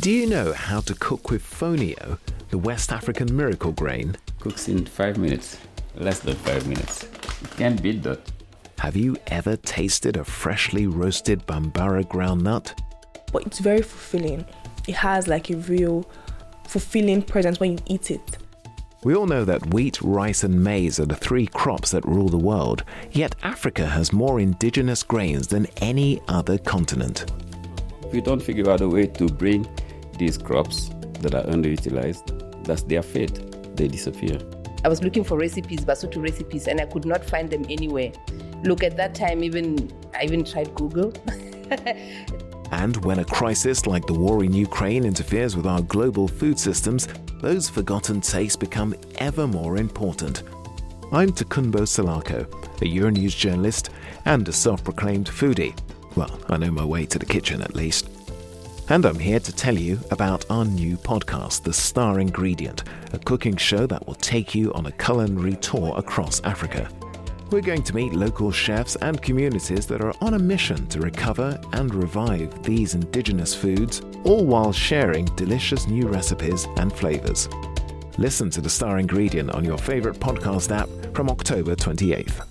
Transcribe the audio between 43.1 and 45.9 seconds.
a crisis like the war in Ukraine interferes with our